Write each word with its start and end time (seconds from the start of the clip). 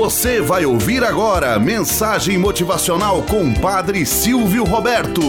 Você 0.00 0.40
vai 0.40 0.64
ouvir 0.64 1.04
agora 1.04 1.58
mensagem 1.58 2.38
motivacional 2.38 3.22
com 3.24 3.52
Padre 3.52 4.06
Silvio 4.06 4.64
Roberto. 4.64 5.20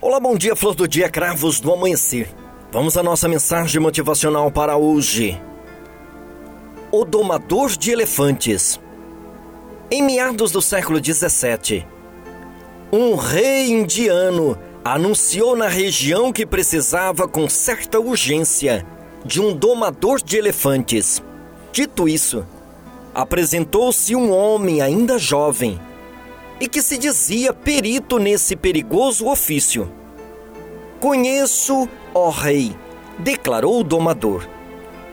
Olá, 0.00 0.18
bom 0.18 0.34
dia, 0.34 0.56
flor 0.56 0.74
do 0.74 0.88
dia, 0.88 1.10
cravos 1.10 1.60
do 1.60 1.74
amanhecer. 1.74 2.26
Vamos 2.72 2.96
à 2.96 3.02
nossa 3.02 3.28
mensagem 3.28 3.78
motivacional 3.82 4.50
para 4.50 4.78
hoje. 4.78 5.38
O 6.90 7.04
domador 7.04 7.68
de 7.76 7.90
elefantes. 7.90 8.80
Em 9.90 10.02
meados 10.02 10.50
do 10.50 10.62
século 10.62 11.02
17, 11.02 11.86
um 12.90 13.14
rei 13.14 13.70
indiano 13.70 14.58
anunciou 14.84 15.56
na 15.56 15.66
região 15.66 16.30
que 16.30 16.44
precisava 16.44 17.26
com 17.26 17.48
certa 17.48 17.98
urgência 17.98 18.84
de 19.24 19.40
um 19.40 19.56
domador 19.56 20.20
de 20.22 20.36
elefantes. 20.36 21.22
Dito 21.72 22.06
isso, 22.06 22.46
apresentou-se 23.14 24.14
um 24.14 24.30
homem 24.30 24.82
ainda 24.82 25.18
jovem 25.18 25.80
e 26.60 26.68
que 26.68 26.82
se 26.82 26.98
dizia 26.98 27.54
perito 27.54 28.18
nesse 28.18 28.54
perigoso 28.54 29.26
ofício. 29.26 29.90
Conheço, 31.00 31.88
ó 32.12 32.28
rei, 32.28 32.76
declarou 33.18 33.80
o 33.80 33.84
domador, 33.84 34.46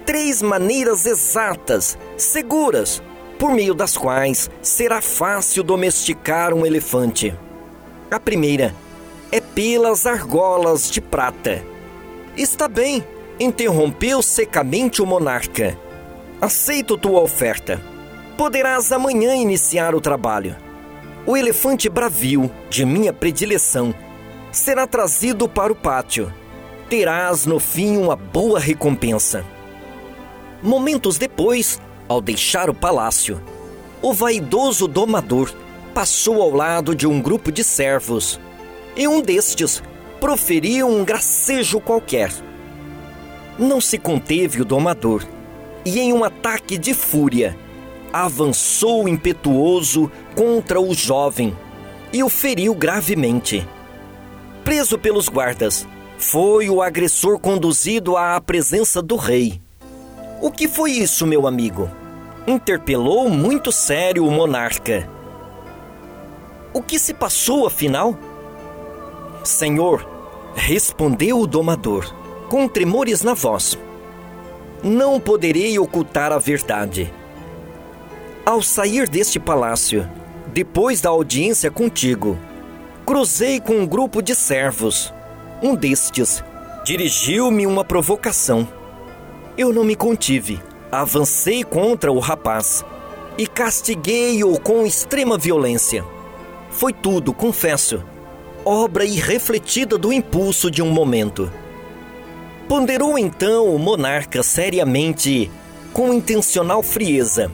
três 0.05 0.41
maneiras 0.41 1.05
exatas, 1.05 1.97
seguras, 2.17 3.01
por 3.39 3.53
meio 3.53 3.73
das 3.73 3.97
quais 3.97 4.51
será 4.61 5.01
fácil 5.01 5.63
domesticar 5.63 6.53
um 6.53 6.65
elefante. 6.65 7.33
A 8.09 8.19
primeira 8.19 8.75
pelas 9.53 10.05
argolas 10.05 10.89
de 10.89 11.01
prata. 11.01 11.63
Está 12.37 12.67
bem, 12.67 13.05
interrompeu 13.39 14.21
secamente 14.21 15.01
o 15.01 15.05
monarca. 15.05 15.77
Aceito 16.39 16.97
tua 16.97 17.21
oferta. 17.21 17.81
Poderás 18.37 18.91
amanhã 18.91 19.35
iniciar 19.35 19.93
o 19.93 20.01
trabalho. 20.01 20.55
O 21.25 21.35
elefante 21.35 21.89
bravio, 21.89 22.49
de 22.69 22.85
minha 22.85 23.13
predileção, 23.13 23.93
será 24.51 24.87
trazido 24.87 25.47
para 25.47 25.71
o 25.71 25.75
pátio. 25.75 26.33
Terás 26.89 27.45
no 27.45 27.59
fim 27.59 27.97
uma 27.97 28.15
boa 28.15 28.59
recompensa. 28.59 29.45
Momentos 30.63 31.17
depois, 31.17 31.79
ao 32.07 32.21
deixar 32.21 32.69
o 32.69 32.73
palácio, 32.73 33.41
o 34.01 34.13
vaidoso 34.13 34.87
domador 34.87 35.53
passou 35.93 36.41
ao 36.41 36.51
lado 36.51 36.95
de 36.95 37.05
um 37.05 37.21
grupo 37.21 37.51
de 37.51 37.63
servos 37.63 38.39
e 38.95 39.07
um 39.07 39.21
destes 39.21 39.81
proferiu 40.19 40.87
um 40.87 41.03
gracejo 41.03 41.79
qualquer. 41.79 42.31
Não 43.57 43.81
se 43.81 43.97
conteve 43.97 44.61
o 44.61 44.65
domador 44.65 45.25
e, 45.85 45.99
em 45.99 46.13
um 46.13 46.23
ataque 46.23 46.77
de 46.77 46.93
fúria, 46.93 47.57
avançou 48.13 49.07
impetuoso 49.07 50.11
contra 50.35 50.79
o 50.79 50.93
jovem 50.93 51.55
e 52.13 52.23
o 52.23 52.29
feriu 52.29 52.75
gravemente. 52.75 53.67
Preso 54.63 54.97
pelos 54.97 55.27
guardas, 55.27 55.87
foi 56.17 56.69
o 56.69 56.81
agressor 56.81 57.39
conduzido 57.39 58.15
à 58.15 58.39
presença 58.39 59.01
do 59.01 59.15
rei. 59.15 59.61
O 60.41 60.51
que 60.51 60.67
foi 60.67 60.91
isso, 60.91 61.25
meu 61.25 61.47
amigo? 61.47 61.89
Interpelou 62.45 63.29
muito 63.29 63.71
sério 63.71 64.25
o 64.25 64.31
monarca. 64.31 65.09
O 66.73 66.81
que 66.81 66.97
se 66.99 67.13
passou, 67.13 67.65
afinal? 67.65 68.17
Senhor, 69.43 70.07
respondeu 70.55 71.39
o 71.39 71.47
domador, 71.47 72.13
com 72.49 72.67
tremores 72.67 73.23
na 73.23 73.33
voz: 73.33 73.77
Não 74.83 75.19
poderei 75.19 75.77
ocultar 75.79 76.31
a 76.31 76.37
verdade. 76.37 77.11
Ao 78.45 78.61
sair 78.61 79.07
deste 79.07 79.39
palácio, 79.39 80.07
depois 80.47 81.01
da 81.01 81.09
audiência 81.09 81.71
contigo, 81.71 82.37
cruzei 83.05 83.59
com 83.59 83.73
um 83.73 83.87
grupo 83.87 84.21
de 84.21 84.35
servos. 84.35 85.13
Um 85.61 85.75
destes 85.75 86.43
dirigiu-me 86.83 87.65
uma 87.65 87.83
provocação. 87.83 88.67
Eu 89.57 89.71
não 89.71 89.83
me 89.83 89.95
contive, 89.95 90.59
avancei 90.91 91.63
contra 91.63 92.11
o 92.11 92.19
rapaz 92.19 92.83
e 93.37 93.47
castiguei-o 93.47 94.59
com 94.59 94.85
extrema 94.85 95.37
violência. 95.37 96.03
Foi 96.69 96.93
tudo, 96.93 97.33
confesso, 97.33 98.03
obra 98.65 99.03
irrefletida 99.05 99.97
do 99.97 100.13
impulso 100.13 100.69
de 100.69 100.81
um 100.81 100.91
momento. 100.91 101.51
Ponderou 102.67 103.17
então 103.17 103.75
o 103.75 103.79
monarca 103.79 104.43
seriamente, 104.43 105.49
com 105.91 106.13
intencional 106.13 106.83
frieza. 106.83 107.51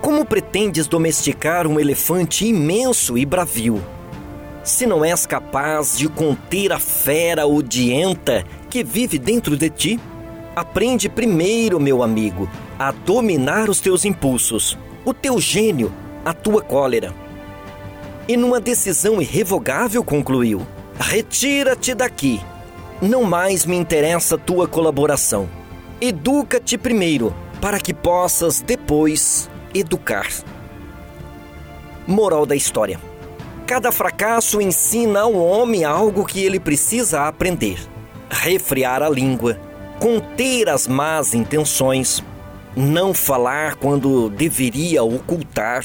Como 0.00 0.24
pretendes 0.24 0.86
domesticar 0.86 1.66
um 1.66 1.78
elefante 1.78 2.46
imenso 2.46 3.16
e 3.16 3.24
bravio? 3.24 3.82
Se 4.62 4.86
não 4.86 5.04
és 5.04 5.26
capaz 5.26 5.96
de 5.96 6.08
conter 6.08 6.72
a 6.72 6.78
fera 6.78 7.46
odienta 7.46 8.44
que 8.70 8.82
vive 8.82 9.18
dentro 9.18 9.56
de 9.56 9.68
ti, 9.68 10.00
aprende 10.56 11.08
primeiro, 11.08 11.78
meu 11.78 12.02
amigo, 12.02 12.48
a 12.78 12.90
dominar 12.90 13.68
os 13.68 13.78
teus 13.78 14.04
impulsos, 14.04 14.76
o 15.04 15.12
teu 15.12 15.38
gênio, 15.38 15.92
a 16.24 16.32
tua 16.32 16.62
cólera 16.62 17.23
e, 18.28 18.36
numa 18.36 18.60
decisão 18.60 19.20
irrevogável, 19.20 20.02
concluiu: 20.02 20.66
Retira-te 20.98 21.94
daqui. 21.94 22.40
Não 23.02 23.24
mais 23.24 23.66
me 23.66 23.76
interessa 23.76 24.38
tua 24.38 24.66
colaboração. 24.66 25.48
Educa-te 26.00 26.78
primeiro, 26.78 27.34
para 27.60 27.78
que 27.78 27.92
possas 27.92 28.60
depois 28.60 29.50
educar. 29.74 30.28
Moral 32.06 32.46
da 32.46 32.54
história: 32.54 33.00
Cada 33.66 33.90
fracasso 33.90 34.60
ensina 34.60 35.20
ao 35.20 35.34
homem 35.34 35.84
algo 35.84 36.24
que 36.24 36.44
ele 36.44 36.60
precisa 36.60 37.26
aprender: 37.26 37.78
refrear 38.30 39.02
a 39.02 39.08
língua, 39.08 39.58
conter 39.98 40.68
as 40.68 40.86
más 40.86 41.34
intenções, 41.34 42.22
não 42.76 43.14
falar 43.14 43.76
quando 43.76 44.28
deveria 44.30 45.02
ocultar 45.02 45.84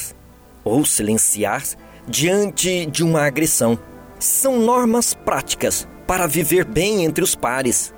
ou 0.63 0.85
silenciar 0.85 1.63
diante 2.09 2.87
de 2.87 3.03
uma 3.03 3.21
agressão. 3.21 3.77
São 4.17 4.59
normas 4.59 5.13
práticas 5.13 5.87
para 6.07 6.25
viver 6.25 6.65
bem 6.65 7.05
entre 7.05 7.23
os 7.23 7.35
pares. 7.35 7.93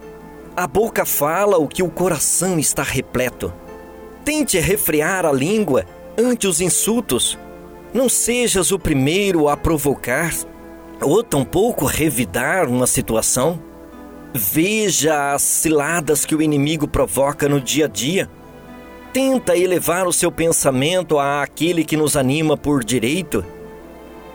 A 0.56 0.68
boca 0.68 1.06
fala 1.06 1.58
o 1.58 1.68
que 1.68 1.82
o 1.82 1.90
coração 1.90 2.60
está 2.60 2.84
repleto. 2.84 3.54
Tente 4.26 4.60
refrear 4.60 5.26
a 5.26 5.32
língua 5.32 5.86
ante 6.18 6.46
os 6.46 6.60
insultos. 6.60 7.40
Não 7.94 8.10
sejas 8.10 8.72
o 8.72 8.78
primeiro 8.78 9.48
a 9.48 9.56
provocar 9.56 10.34
ou 11.02 11.24
tampouco 11.24 11.86
revidar 11.86 12.68
uma 12.68 12.86
situação. 12.86 13.60
Veja 14.34 15.34
as 15.34 15.42
ciladas 15.42 16.26
que 16.26 16.36
o 16.36 16.42
inimigo 16.42 16.88
provoca 16.88 17.48
no 17.48 17.62
dia 17.62 17.86
a 17.86 17.88
dia. 17.88 18.30
Tenta 19.14 19.58
elevar 19.58 20.06
o 20.06 20.14
seu 20.14 20.32
pensamento 20.32 21.18
àquele 21.18 21.84
que 21.84 21.98
nos 21.98 22.16
anima 22.18 22.56
por 22.58 22.84
direito 22.84 23.44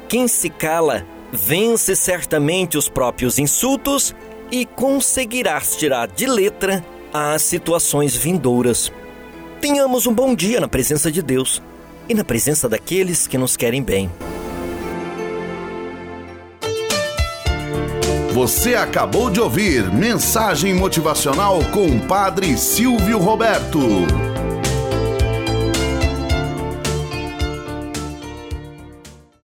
quem 0.08 0.28
se 0.28 0.48
cala 0.48 1.04
vence 1.32 1.96
certamente 1.96 2.78
os 2.78 2.88
próprios 2.88 3.38
insultos 3.38 4.14
e 4.50 4.64
conseguirás 4.64 5.76
tirar 5.76 6.08
de 6.08 6.26
letra 6.26 6.84
as 7.12 7.42
situações 7.42 8.14
vindouras. 8.14 8.92
Tenhamos 9.60 10.06
um 10.06 10.12
bom 10.12 10.34
dia 10.34 10.60
na 10.60 10.68
presença 10.68 11.10
de 11.10 11.22
Deus 11.22 11.62
e 12.08 12.14
na 12.14 12.24
presença 12.24 12.68
daqueles 12.68 13.26
que 13.26 13.38
nos 13.38 13.56
querem 13.56 13.82
bem. 13.82 14.10
Você 18.32 18.74
acabou 18.74 19.30
de 19.30 19.40
ouvir 19.40 19.90
Mensagem 19.90 20.74
Motivacional 20.74 21.59
com 21.72 21.86
o 21.86 22.00
Padre 22.06 22.56
Silvio 22.59 23.18
Roberto. 23.18 24.35